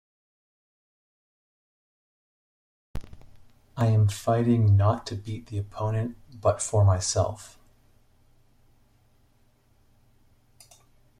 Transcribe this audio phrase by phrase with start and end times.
[3.77, 7.59] I am fighting not to beat the opponent, but for myself.